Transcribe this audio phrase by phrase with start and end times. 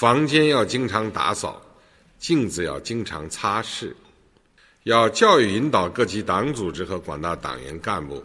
[0.00, 1.60] 房间要经常打扫，
[2.18, 3.92] 镜子要经常擦拭，
[4.84, 8.24] 要教育引导各级党组织和广大党员干部，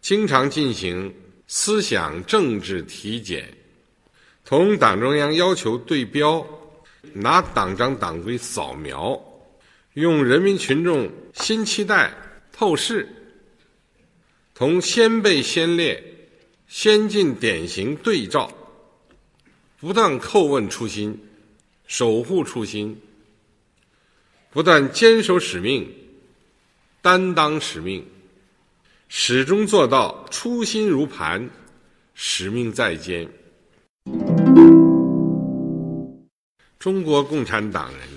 [0.00, 1.14] 经常进行
[1.46, 3.52] 思想政治体检，
[4.46, 6.42] 同党中央要求对标，
[7.12, 9.22] 拿党章党规扫描，
[9.92, 12.14] 用人民群众新期待
[12.50, 13.06] 透视，
[14.54, 16.02] 同先辈先烈、
[16.66, 18.50] 先进典型对照。
[19.84, 21.14] 不断叩问初心，
[21.86, 22.96] 守护初心；
[24.50, 25.86] 不断坚守使命，
[27.02, 28.02] 担当使命，
[29.10, 31.50] 始终做到初心如磐，
[32.14, 33.28] 使命在肩。
[36.78, 38.08] 中国共产党人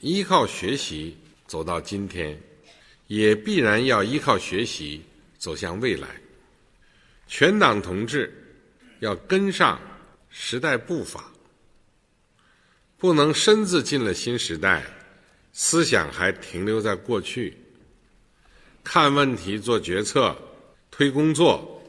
[0.00, 2.36] 依靠学习走到今天，
[3.06, 5.00] 也必然要依靠学习
[5.38, 6.08] 走向未来。
[7.28, 8.28] 全党同志
[8.98, 9.80] 要跟上。
[10.34, 11.30] 时代步伐
[12.96, 14.82] 不能身子进了新时代，
[15.52, 17.54] 思想还停留在过去。
[18.82, 20.34] 看问题、做决策、
[20.90, 21.82] 推工作，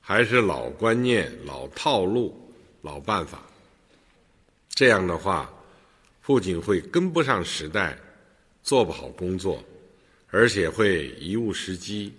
[0.00, 3.42] 还是老观念、老套路、老办法。
[4.68, 5.52] 这样的话，
[6.22, 7.98] 不仅会跟不上时代，
[8.62, 9.64] 做不好工作，
[10.28, 12.14] 而且会贻误时机，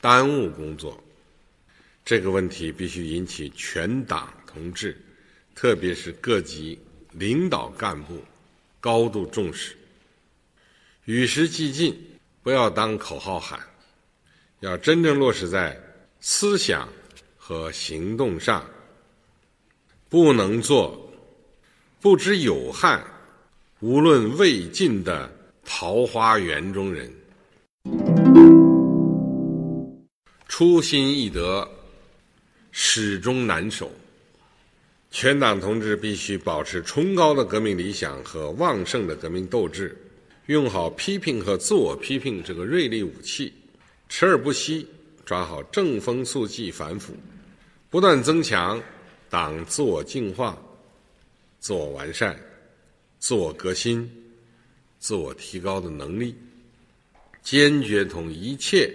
[0.00, 1.02] 耽误工作。
[2.04, 4.32] 这个问题必须引起全党。
[4.56, 4.96] 同志，
[5.54, 6.78] 特别是各级
[7.12, 8.24] 领导干部
[8.80, 9.76] 高度重视，
[11.04, 11.94] 与时俱进，
[12.42, 13.60] 不要当口号喊，
[14.60, 15.78] 要真正落实在
[16.20, 16.88] 思想
[17.36, 18.64] 和行动上，
[20.08, 21.12] 不能做
[22.00, 23.04] 不知有汉、
[23.80, 25.30] 无论魏晋的
[25.66, 27.12] 桃花源中人。
[30.48, 31.70] 初心易得，
[32.72, 33.92] 始终难守。
[35.18, 39.96] 全党同志必须保持崇高的革命理想和旺盛的革命斗志，
[40.44, 43.50] 用好批评和自我批评这个锐利武器，
[44.10, 44.86] 持而不息，
[45.24, 47.16] 抓好正风肃纪反腐，
[47.88, 48.78] 不断增强
[49.30, 50.62] 党自我净化、
[51.60, 52.38] 自我完善、
[53.18, 54.06] 自我革新、
[54.98, 56.36] 自我提高的能力，
[57.42, 58.92] 坚决同一切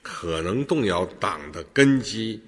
[0.00, 2.40] 可能动摇党的根基、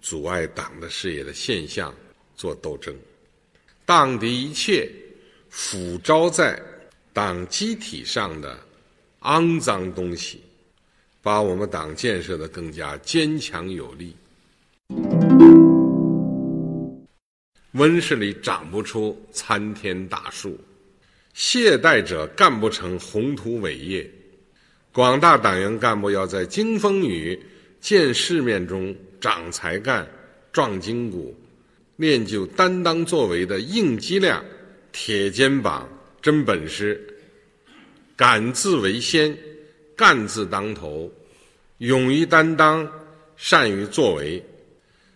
[0.00, 1.92] 阻碍党的事业的现象。
[2.42, 2.92] 做斗争，
[3.86, 4.90] 荡涤一切
[5.48, 6.60] 腐招在
[7.12, 8.58] 党机体上的
[9.20, 10.42] 肮脏东西，
[11.22, 14.16] 把我们党建设的更加坚强有力。
[17.74, 20.58] 温室里长不出参天大树，
[21.34, 24.10] 懈怠者干不成宏图伟业。
[24.92, 27.40] 广大党员干部要在经风雨、
[27.80, 30.04] 见世面中长才干、
[30.50, 31.32] 壮筋骨。
[32.02, 34.44] 练就担当作为的硬脊梁、
[34.90, 35.88] 铁肩膀、
[36.20, 37.00] 真本事，
[38.16, 39.38] 敢字为先，
[39.94, 41.08] 干字当头，
[41.78, 42.90] 勇于担当，
[43.36, 44.44] 善于作为，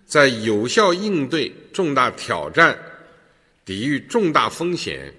[0.06, 2.78] 在有效应对重大挑战、
[3.64, 5.12] 抵御重大风险、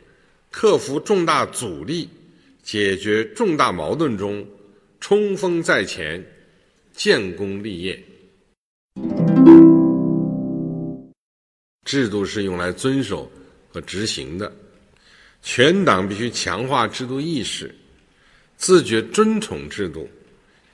[0.49, 2.07] 克服重大阻力、
[2.63, 4.47] 解决重大矛盾中
[5.01, 6.25] 冲锋在前、
[6.93, 8.01] 建功立业。
[11.87, 13.31] 制度是用来遵守
[13.69, 14.53] 和执行的，
[15.41, 17.73] 全党必须强化制度意识，
[18.57, 20.05] 自觉尊崇制度，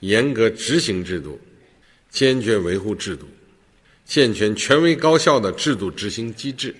[0.00, 1.40] 严格执行制度，
[2.10, 3.28] 坚决维护制度，
[4.04, 6.74] 健全权威高效的制度执行机制，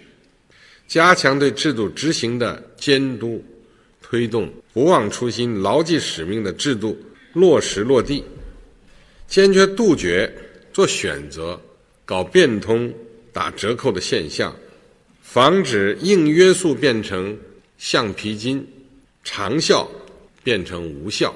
[0.88, 3.40] 加强对制度执行的监督，
[4.02, 6.98] 推动不忘初心、牢记使命的制度
[7.34, 8.24] 落实落地，
[9.28, 10.28] 坚决杜绝
[10.72, 11.60] 做选择、
[12.04, 12.92] 搞变通。
[13.34, 14.54] 打折扣的现象，
[15.20, 17.36] 防止硬约束变成
[17.76, 18.64] 橡皮筋，
[19.24, 19.90] 长效
[20.44, 21.34] 变成无效。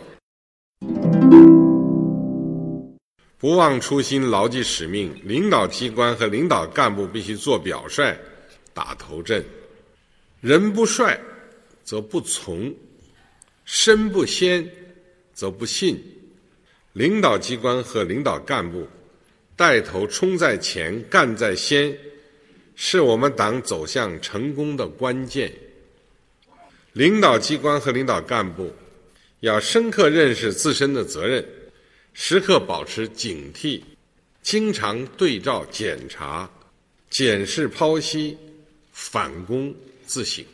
[3.37, 8.17] 不忘初心，牢记使命，领导机关和领导干部必须做表率、
[8.73, 9.45] 打头阵。
[10.41, 11.19] 人不率，
[11.83, 12.73] 则不从；
[13.65, 14.65] 身不先，
[15.35, 16.01] 则不信。
[16.93, 18.87] 领导机关和领导干部。
[19.59, 21.93] 带头冲在前，干在先，
[22.77, 25.53] 是我们党走向成功的关键。
[26.93, 28.73] 领导机关和领导干部
[29.41, 31.45] 要深刻认识自身的责任，
[32.15, 33.83] 时刻保持警惕，
[34.43, 36.49] 经常对照检查、
[37.11, 38.39] 检视、剖析、
[38.93, 39.75] 反躬
[40.07, 40.45] 自省。